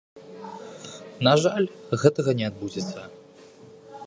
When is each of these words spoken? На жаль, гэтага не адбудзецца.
На 1.27 1.33
жаль, 1.43 1.69
гэтага 2.05 2.31
не 2.41 2.45
адбудзецца. 2.51 3.01